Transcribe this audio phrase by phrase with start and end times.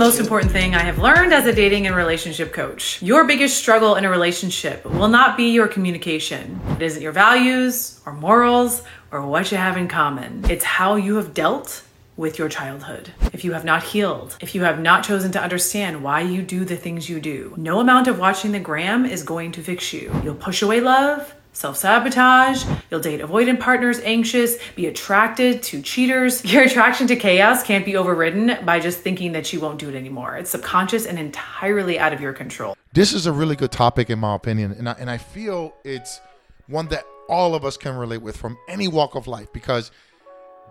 [0.00, 3.02] Most important thing I have learned as a dating and relationship coach.
[3.02, 6.58] Your biggest struggle in a relationship will not be your communication.
[6.70, 8.82] It isn't your values or morals
[9.12, 10.46] or what you have in common.
[10.48, 11.82] It's how you have dealt
[12.16, 13.12] with your childhood.
[13.34, 16.64] If you have not healed, if you have not chosen to understand why you do
[16.64, 20.18] the things you do, no amount of watching the gram is going to fix you.
[20.24, 26.44] You'll push away love self sabotage, you'll date avoidant partners, anxious, be attracted to cheaters.
[26.50, 29.94] Your attraction to chaos can't be overridden by just thinking that you won't do it
[29.94, 30.36] anymore.
[30.36, 32.76] It's subconscious and entirely out of your control.
[32.92, 36.20] This is a really good topic, in my opinion, and I, and I feel it's
[36.66, 39.90] one that all of us can relate with from any walk of life because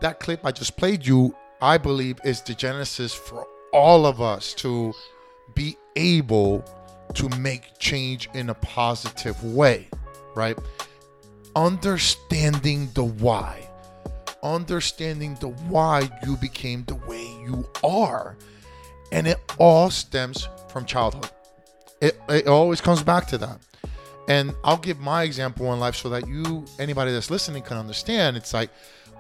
[0.02, 4.54] that clip I just played you, I believe, is the genesis for all of us
[4.56, 4.94] to
[5.56, 6.64] be able
[7.14, 9.90] to make change in a positive way
[10.36, 10.58] right?
[11.56, 13.68] Understanding the why.
[14.44, 18.38] Understanding the why you became the way you are.
[19.12, 21.30] And it all stems from childhood.
[22.02, 23.60] It, it always comes back to that.
[24.28, 28.38] And I'll give my example in life so that you, anybody that's listening, can understand.
[28.38, 28.70] It's like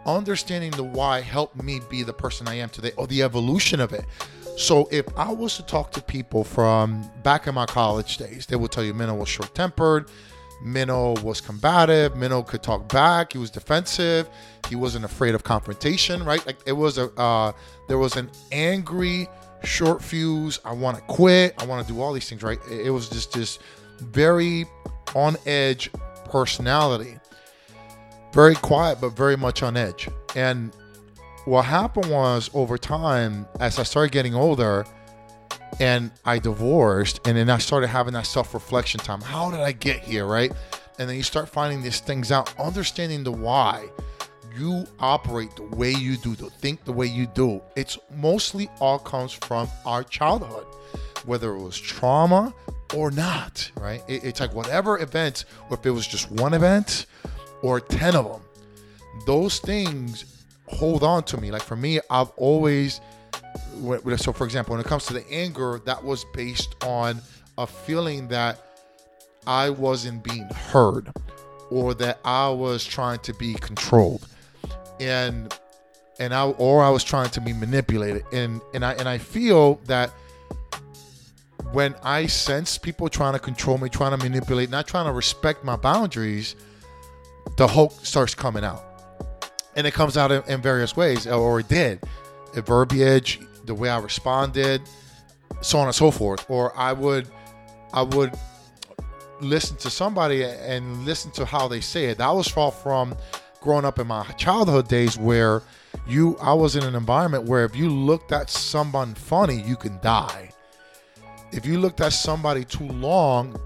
[0.06, 3.92] understanding the why helped me be the person I am today, or the evolution of
[3.92, 4.06] it.
[4.56, 8.56] So if I was to talk to people from back in my college days, they
[8.56, 10.10] will tell you Minnow was short tempered,
[10.62, 12.16] Minnow was combative.
[12.16, 13.34] Minnow could talk back.
[13.34, 14.30] He was defensive.
[14.68, 16.24] He wasn't afraid of confrontation.
[16.24, 16.46] Right?
[16.46, 17.54] Like it was a uh,
[17.88, 19.28] there was an angry,
[19.64, 20.60] short fuse.
[20.66, 21.56] I want to quit.
[21.58, 22.44] I want to do all these things.
[22.44, 22.60] Right?
[22.70, 23.60] It was just this
[24.00, 24.66] very
[25.16, 25.92] on edge
[26.26, 27.18] personality.
[28.34, 30.08] Very quiet, but very much on edge.
[30.36, 30.72] And
[31.46, 34.86] what happened was over time, as I started getting older,
[35.80, 39.22] and I divorced, and then I started having that self reflection time.
[39.22, 40.52] How did I get here, right?
[40.98, 43.90] And then you start finding these things out, understanding the why
[44.58, 47.62] you operate the way you do, to think the way you do.
[47.76, 50.66] It's mostly all comes from our childhood,
[51.26, 52.54] whether it was trauma
[52.94, 54.04] or not, right?
[54.08, 57.06] It, it's like whatever event, or if it was just one event
[57.62, 58.42] or 10 of them,
[59.26, 61.52] those things hold on to me.
[61.52, 63.00] Like for me, I've always
[64.18, 67.22] so for example when it comes to the anger that was based on
[67.58, 68.60] a feeling that
[69.48, 71.12] i wasn't being heard
[71.70, 74.28] or that i was trying to be controlled.
[75.00, 75.54] And
[76.20, 78.24] and i or i was trying to be manipulated.
[78.34, 80.12] And and i and i feel that
[81.72, 85.64] when i sense people trying to control me trying to manipulate not trying to respect
[85.64, 86.56] my boundaries
[87.58, 88.84] the hulk starts coming out.
[89.76, 92.02] And it comes out in, in various ways or it did
[92.54, 94.82] verbiage the way I responded,
[95.62, 96.46] so on and so forth.
[96.50, 97.28] Or I would,
[97.94, 98.38] I would
[99.42, 102.18] listen to somebody and listen to how they say it.
[102.18, 103.16] That was far from
[103.62, 105.62] growing up in my childhood days where
[106.08, 110.00] you, I was in an environment where if you looked at someone funny, you can
[110.02, 110.52] die.
[111.52, 113.60] If you looked at somebody too long,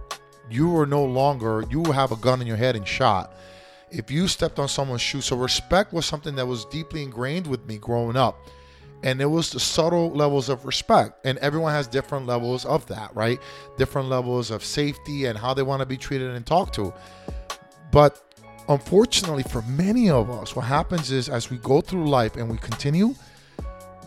[0.49, 3.35] you were no longer, you will have a gun in your head and shot.
[3.91, 7.65] If you stepped on someone's shoe, so respect was something that was deeply ingrained with
[7.67, 8.47] me growing up
[9.03, 11.25] and it was the subtle levels of respect.
[11.25, 13.39] And everyone has different levels of that right?
[13.77, 16.93] Different levels of safety and how they want to be treated and talked to.
[17.91, 18.21] But
[18.69, 22.57] unfortunately for many of us what happens is as we go through life and we
[22.57, 23.13] continue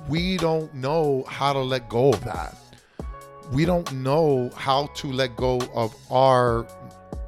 [0.09, 2.57] we don't know how to let go of that.
[3.53, 6.67] We don't know how to let go of our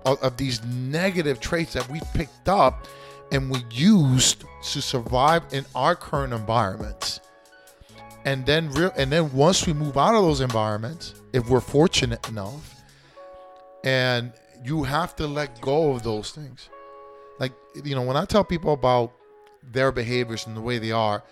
[0.06, 2.86] of, these negative traits that we picked up
[3.30, 7.20] and we used to survive in our current environments
[8.28, 12.28] and then real and then once we move out of those environments if we're fortunate
[12.28, 12.74] enough
[13.84, 16.68] and you have to let go of those things.
[17.38, 17.52] Like
[17.84, 19.12] you know when i tell people about
[19.62, 21.22] their behaviors and the way they are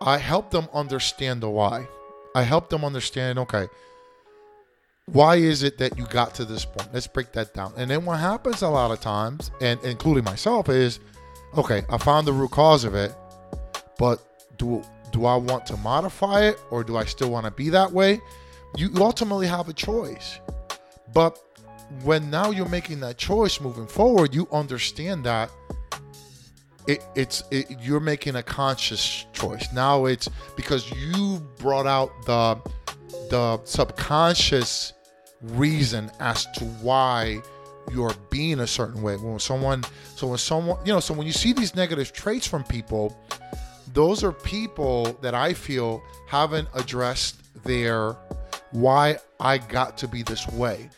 [0.00, 1.86] i help them understand the why.
[2.34, 3.66] I help them understand okay
[5.06, 6.92] why is it that you got to this point?
[6.92, 7.72] Let's break that down.
[7.78, 11.00] And then what happens a lot of times and including myself is
[11.56, 13.12] okay i found the root cause of it
[13.98, 14.22] but
[14.58, 17.92] do do I want to modify it or do I still want to be that
[17.92, 18.20] way?
[18.76, 20.40] You ultimately have a choice.
[21.14, 21.38] But
[22.02, 25.50] when now you're making that choice moving forward, you understand that
[26.86, 29.72] it, it's it, you're making a conscious choice.
[29.72, 32.58] Now it's because you brought out the
[33.30, 34.94] the subconscious
[35.40, 37.40] reason as to why
[37.92, 39.16] you're being a certain way.
[39.16, 39.84] When someone,
[40.14, 43.18] so when someone, you know, so when you see these negative traits from people,
[43.92, 48.16] those are people that I feel haven't addressed their
[48.72, 50.90] why I got to be this way.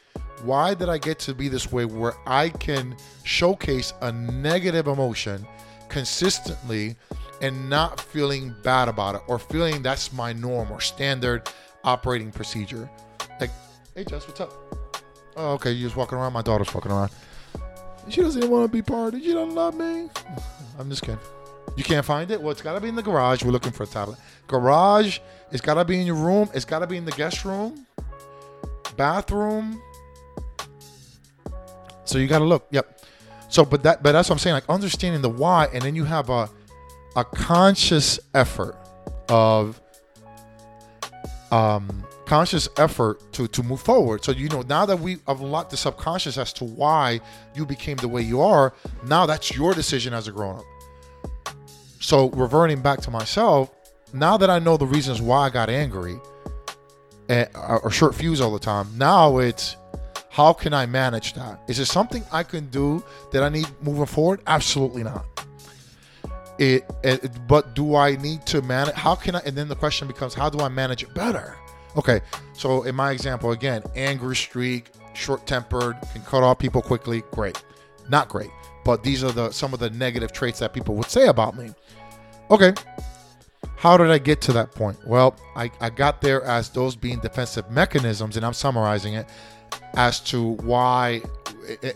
[0.43, 5.47] Why did I get to be this way where I can showcase a negative emotion
[5.89, 6.97] consistently
[7.43, 11.49] and not feeling bad about it or feeling that's my norm or standard
[11.85, 12.89] operating procedure.
[13.41, 13.51] Like,
[13.95, 14.53] hey, Jess, what's up?
[15.37, 16.33] Oh, okay, you just walking around.
[16.33, 17.11] My daughter's walking around.
[18.09, 19.15] She doesn't even want to be part.
[19.15, 20.09] She don't love me.
[20.79, 21.19] I'm just kidding.
[21.77, 22.41] You can't find it?
[22.41, 23.43] Well, it's got to be in the garage.
[23.43, 24.19] We're looking for a tablet.
[24.47, 25.21] Garage.
[25.53, 26.49] It's got to be in your room.
[26.55, 27.87] It's got to be in the guest room,
[28.97, 29.81] bathroom.
[32.05, 32.67] So you got to look.
[32.71, 33.05] Yep.
[33.49, 34.55] So, but that, but that's what I'm saying.
[34.55, 36.49] Like understanding the why, and then you have a,
[37.17, 38.77] a conscious effort
[39.29, 39.81] of,
[41.51, 44.25] um, conscious effort to to move forward.
[44.25, 47.21] So you know now that we have unlocked the subconscious as to why
[47.55, 48.73] you became the way you are,
[49.05, 50.65] now that's your decision as a grown up.
[52.01, 53.71] So reverting back to myself,
[54.13, 56.19] now that I know the reasons why I got angry
[57.29, 59.77] eh, and, or short fuse all the time, now it's
[60.31, 61.61] how can I manage that?
[61.69, 64.41] Is it something I can do that I need moving forward?
[64.47, 65.27] Absolutely not.
[66.59, 68.95] It, it, but do I need to manage?
[68.95, 69.41] How can I?
[69.41, 71.57] And then the question becomes, how do I manage it better?
[71.97, 72.21] Okay,
[72.53, 77.23] so in my example again, angry streak, short tempered, can cut off people quickly.
[77.33, 77.63] Great,
[78.09, 78.51] not great,
[78.91, 81.71] but these are the some of the negative traits that people would say about me.
[82.51, 82.75] Okay.
[83.77, 84.99] How did I get to that point?
[85.07, 89.29] Well, I, I got there as those being defensive mechanisms, and I'm summarizing it
[89.95, 91.23] as to why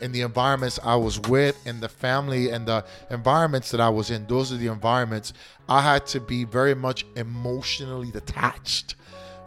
[0.03, 4.13] in the environments I was with in the family and the environments that I was
[4.13, 5.33] in, those are the environments
[5.69, 8.95] I had to be very much emotionally detached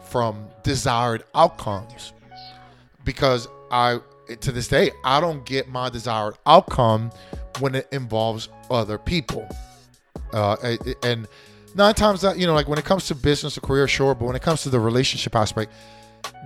[0.02, 2.12] from desired outcomes
[3.04, 4.00] because I
[4.40, 7.10] to this day I don't get my desired outcome
[7.60, 9.48] when it involves other people.
[10.32, 11.26] Uh, and
[11.74, 14.26] nine times that you know, like when it comes to business or career, sure, but
[14.26, 15.72] when it comes to the relationship aspect,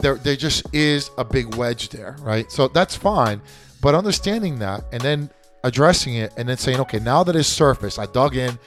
[0.00, 2.50] there there just is a big wedge there, right?
[2.50, 3.40] So that's fine,
[3.80, 5.30] but understanding that and then
[5.64, 8.58] addressing it and then saying, okay, now that it's surfaced, I dug in.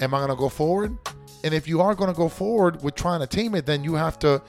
[0.00, 0.96] Am I going to go forward?
[1.42, 3.94] And if you are going to go forward with trying to tame it, then you
[3.94, 4.42] have to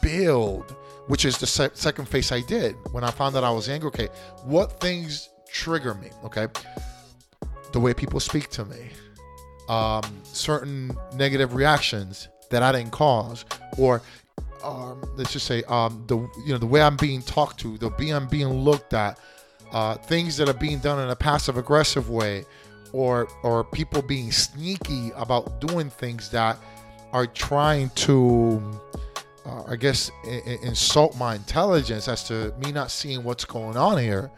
[0.00, 0.70] build,
[1.06, 3.88] which is the se- second phase I did when I found that I was angry.
[3.88, 4.08] Okay,
[4.44, 6.10] what things trigger me?
[6.24, 6.46] Okay,
[7.72, 8.90] the way people speak to me,
[9.68, 13.44] um, certain negative reactions that I didn't cause,
[13.78, 14.02] or
[14.62, 17.88] um, let's just say um, the you know the way I'm being talked to, the
[17.88, 19.18] way I'm being looked at,
[19.72, 22.44] uh, things that are being done in a passive aggressive way,
[22.92, 26.58] or or people being sneaky about doing things that
[27.12, 28.62] are trying to,
[29.44, 33.98] uh, I guess, I- insult my intelligence as to me not seeing what's going on
[33.98, 34.30] here.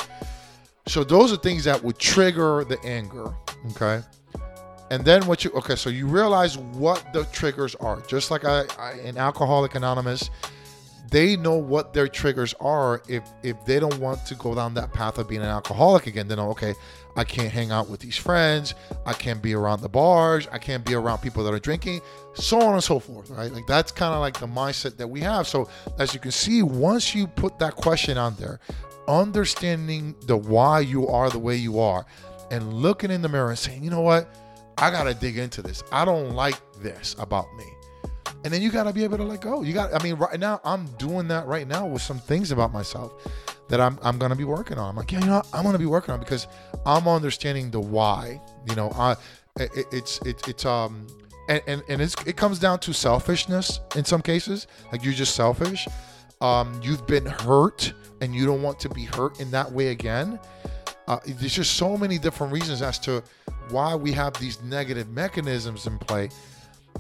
[0.87, 3.35] So those are things that would trigger the anger.
[3.71, 4.03] Okay.
[4.91, 8.01] And then what you okay, so you realize what the triggers are.
[8.03, 10.29] Just like I, I in Alcoholic Anonymous,
[11.11, 13.03] they know what their triggers are.
[13.09, 16.29] If if they don't want to go down that path of being an alcoholic again,
[16.29, 16.75] they know okay,
[17.17, 18.75] I can't hang out with these friends,
[19.07, 22.03] I can't be around the bars, I can't be around people that are drinking,
[22.35, 23.51] so on and so forth, right?
[23.51, 25.49] Like that's kind of like the mindset that we have.
[25.49, 28.61] So as you can see, once you put that question on there,
[29.09, 32.07] understanding the why you are the way you are,
[32.51, 34.29] and looking in the mirror and saying, you know what?
[34.79, 35.83] I gotta dig into this.
[35.93, 37.65] I don't like this about me.
[38.45, 39.63] And then you gotta be able to let go.
[39.63, 42.73] You got I mean, right now I'm doing that right now with some things about
[42.73, 43.15] myself
[43.69, 44.91] that I'm I'm gonna be working on.
[44.91, 45.49] I'm like, yeah, you know, what?
[45.53, 46.47] I'm gonna be working on because
[46.85, 48.41] I'm understanding the why.
[48.69, 49.13] You know, I
[49.59, 51.07] it, it's it, it's um
[51.49, 54.67] and and, and it's, it comes down to selfishness in some cases.
[54.93, 55.89] Like you're just selfish.
[56.45, 60.39] Um, you've been hurt and you don't want to be hurt in that way again.
[61.09, 63.23] Uh, there's just so many different reasons as to
[63.71, 66.29] why we have these negative mechanisms in play,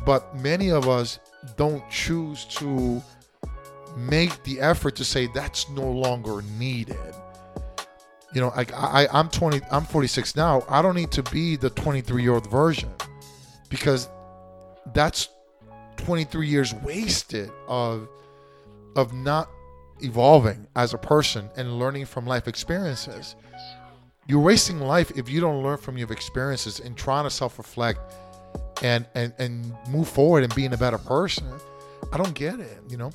[0.06, 1.18] but many of us
[1.58, 3.02] don't choose to
[3.98, 7.14] make the effort to say that's no longer needed.
[8.32, 10.64] You know, like I, I'm 20, I'm 46 now.
[10.70, 12.94] I don't need to be the 23 year old version
[13.68, 14.08] because
[14.94, 15.28] that's
[15.98, 18.08] 23 years wasted of
[18.96, 19.48] of not
[20.00, 23.36] evolving as a person and learning from life experiences.
[24.26, 28.00] You're wasting life if you don't learn from your experiences and trying to self-reflect
[28.82, 31.46] and and and move forward and being a better person.
[32.12, 33.10] I don't get it, you know.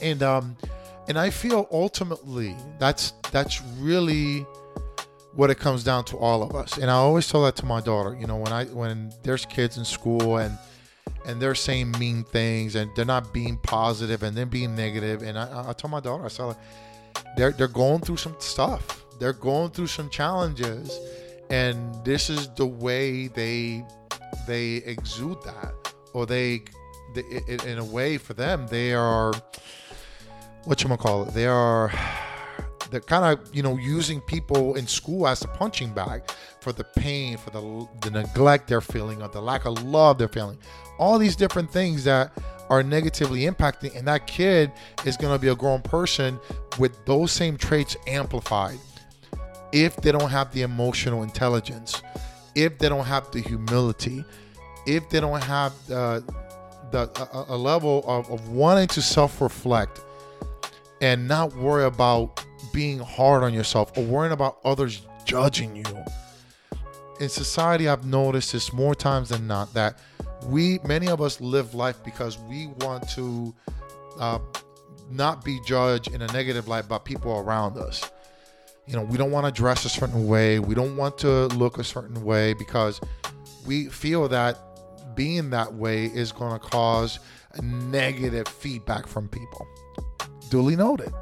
[0.00, 0.56] And um
[1.08, 4.46] and I feel ultimately that's that's really
[5.34, 6.78] what it comes down to all of us.
[6.78, 9.78] And I always tell that to my daughter, you know, when I when there's kids
[9.78, 10.58] in school and
[11.26, 15.22] and they're saying mean things and they're not being positive and then being negative.
[15.22, 16.56] And I, I told my daughter, I said, like,
[17.36, 19.04] they're they're going through some stuff.
[19.18, 20.98] They're going through some challenges,
[21.50, 23.84] and this is the way they
[24.46, 25.74] they exude that,
[26.12, 26.62] or they,
[27.14, 27.22] they
[27.70, 29.32] in a way for them they are
[30.64, 31.34] what you call it.
[31.34, 31.92] They are
[32.92, 36.22] they're kind of you know using people in school as a punching bag
[36.60, 40.28] for the pain for the, the neglect they're feeling or the lack of love they're
[40.28, 40.58] feeling.
[40.98, 42.30] All these different things that
[42.68, 44.70] are negatively impacting and that kid
[45.04, 46.38] is going to be a grown person
[46.78, 48.78] with those same traits amplified.
[49.72, 52.02] If they don't have the emotional intelligence
[52.54, 54.22] if they don't have the humility
[54.86, 56.22] if they don't have the
[56.92, 60.02] a, a level of, of wanting to self-reflect
[61.00, 66.04] and not worry about being hard on yourself or worrying about others judging you.
[67.20, 69.98] In society, I've noticed this more times than not that
[70.46, 73.54] we, many of us, live life because we want to
[74.18, 74.38] uh,
[75.10, 78.10] not be judged in a negative light by people around us.
[78.86, 81.78] You know, we don't want to dress a certain way, we don't want to look
[81.78, 83.00] a certain way because
[83.64, 84.58] we feel that
[85.14, 87.20] being that way is going to cause
[87.62, 89.66] negative feedback from people.
[90.50, 91.12] Duly noted.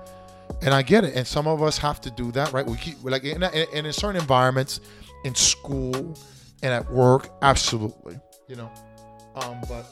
[0.63, 1.15] And I get it.
[1.15, 2.67] And some of us have to do that, right?
[2.67, 4.81] We keep like in, in, in certain environments,
[5.25, 6.17] in school
[6.63, 8.19] and at work, absolutely.
[8.49, 8.71] You know,
[9.37, 9.87] um, but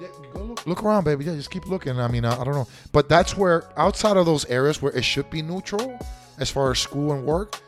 [0.00, 1.24] yeah, go look, look around, baby.
[1.24, 1.98] Yeah, just keep looking.
[2.00, 5.04] I mean, I, I don't know, but that's where outside of those areas where it
[5.04, 5.98] should be neutral,
[6.38, 7.60] as far as school and work,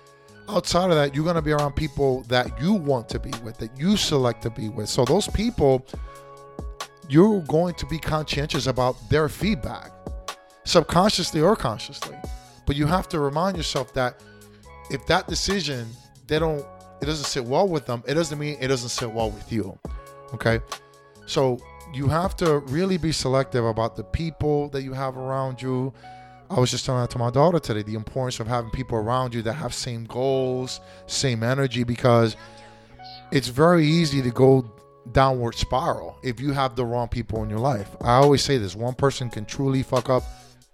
[0.48, 3.58] outside of that, you're going to be around people that you want to be with,
[3.58, 4.88] that you select to be with.
[4.88, 5.86] So those people,
[7.08, 9.92] you're going to be conscientious about their feedback,
[10.64, 12.16] subconsciously or consciously.
[12.66, 14.22] But you have to remind yourself that
[14.90, 15.88] if that decision
[16.26, 16.64] they don't,
[17.00, 19.78] it doesn't sit well with them, it doesn't mean it doesn't sit well with you.
[20.32, 20.60] Okay,
[21.26, 21.58] so
[21.92, 25.92] you have to really be selective about the people that you have around you
[26.50, 29.34] I was just telling that to my daughter today the importance of having people around
[29.34, 32.36] you that have same goals, same energy, because
[33.32, 34.70] it's very easy to go
[35.12, 37.96] downward spiral if you have the wrong people in your life.
[38.02, 40.22] I always say this one person can truly fuck up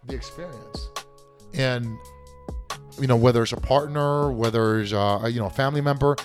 [0.06, 0.90] the experience.
[1.54, 1.98] And,
[3.00, 6.16] you know, whether it's a partner, whether it's, a, you know, family member,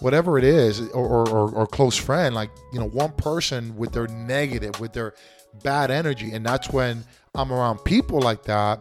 [0.00, 4.06] whatever it is, or, or, or close friend, like, you know, one person with their
[4.08, 5.14] negative, with their
[5.62, 6.32] bad energy.
[6.32, 8.80] And that's when I'm around people like that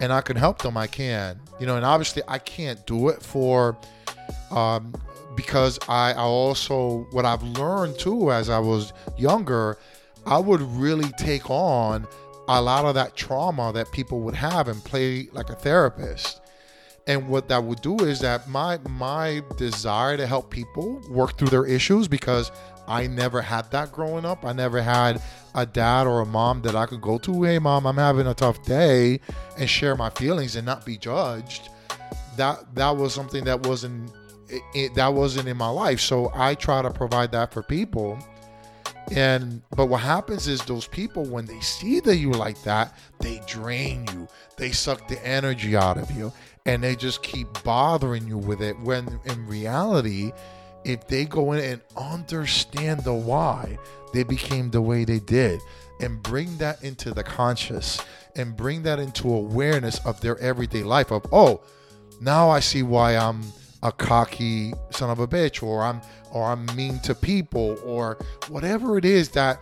[0.00, 1.40] and I can help them, I can.
[1.58, 3.76] You know, and obviously I can't do it for
[4.50, 4.94] um,
[5.36, 9.78] because I, I also what I've learned too as I was younger,
[10.26, 12.06] I would really take on
[12.48, 16.40] a lot of that trauma that people would have and play like a therapist.
[17.06, 21.48] And what that would do is that my my desire to help people work through
[21.48, 22.50] their issues because
[22.86, 24.44] I never had that growing up.
[24.44, 25.22] I never had
[25.54, 28.34] a dad or a mom that I could go to, hey mom, I'm having a
[28.34, 29.20] tough day
[29.58, 31.68] and share my feelings and not be judged.
[32.36, 34.10] That that was something that wasn't
[34.48, 36.00] it, it, that wasn't in my life.
[36.00, 38.18] So I try to provide that for people.
[39.12, 43.40] And but what happens is those people when they see that you like that, they
[43.46, 44.28] drain you.
[44.56, 46.32] They suck the energy out of you
[46.68, 50.32] and they just keep bothering you with it when in reality
[50.84, 53.78] if they go in and understand the why
[54.12, 55.60] they became the way they did
[56.00, 57.98] and bring that into the conscious
[58.36, 61.60] and bring that into awareness of their everyday life of oh
[62.20, 63.42] now i see why i'm
[63.82, 66.00] a cocky son of a bitch or i'm
[66.32, 69.60] or i'm mean to people or whatever it is that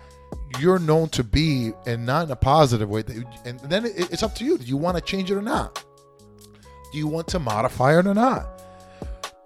[0.59, 3.05] you're known to be and not in a positive way
[3.45, 5.85] and then it's up to you do you want to change it or not
[6.93, 8.57] do you want to modify it or not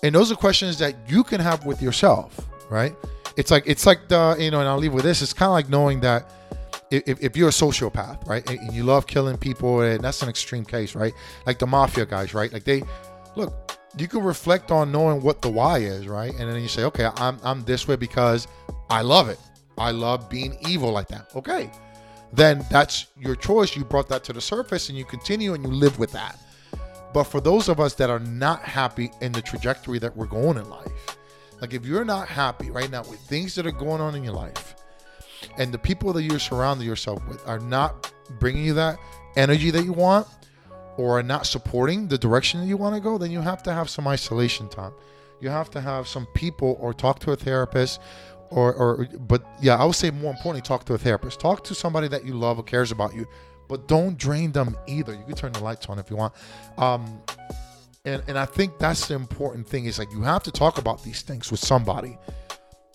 [0.02, 2.94] and those are questions that you can have with yourself, right?
[3.36, 5.22] It's like it's like the you know, and I'll leave with this.
[5.22, 6.32] It's kind of like knowing that
[6.90, 10.64] if, if you're a sociopath, right, and you love killing people, and that's an extreme
[10.64, 11.12] case, right?
[11.46, 12.52] Like the mafia guys, right?
[12.52, 12.82] Like they
[13.36, 16.32] look, you can reflect on knowing what the why is, right?
[16.32, 18.46] And then you say, okay, I'm I'm this way because
[18.88, 19.38] I love it.
[19.78, 21.34] I love being evil like that.
[21.34, 21.70] Okay,
[22.32, 23.74] then that's your choice.
[23.74, 26.38] You brought that to the surface, and you continue and you live with that.
[27.12, 30.58] But for those of us that are not happy in the trajectory that we're going
[30.58, 31.16] in life,
[31.60, 34.34] like if you're not happy right now with things that are going on in your
[34.34, 34.76] life,
[35.56, 38.98] and the people that you're surrounding yourself with are not bringing you that
[39.36, 40.26] energy that you want,
[41.00, 43.72] or are not supporting the direction that you want to go, then you have to
[43.72, 44.92] have some isolation time.
[45.40, 48.00] You have to have some people or talk to a therapist
[48.50, 51.40] or, or but yeah, I would say more importantly, talk to a therapist.
[51.40, 53.26] Talk to somebody that you love or cares about you
[53.70, 55.14] but don't drain them either.
[55.14, 56.34] You can turn the lights on if you want.
[56.76, 57.22] Um,
[58.04, 61.04] and and I think that's the important thing is like you have to talk about
[61.04, 62.18] these things with somebody,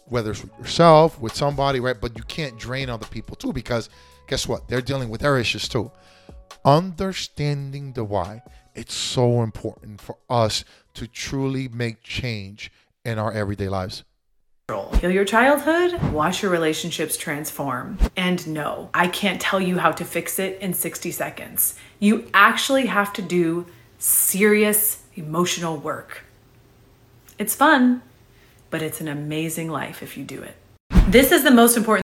[0.07, 1.99] whether it's with yourself, with somebody, right?
[1.99, 3.89] But you can't drain other people too because
[4.27, 4.67] guess what?
[4.67, 5.91] They're dealing with their issues too.
[6.63, 8.41] Understanding the why.
[8.75, 12.71] It's so important for us to truly make change
[13.03, 14.03] in our everyday lives.
[14.67, 17.99] Heal your childhood, watch your relationships transform.
[18.17, 21.75] And no, I can't tell you how to fix it in 60 seconds.
[21.99, 23.67] You actually have to do
[23.99, 26.23] serious emotional work.
[27.37, 28.01] It's fun,
[28.75, 30.53] but it's an amazing life if you do it.
[31.07, 32.04] This is the most important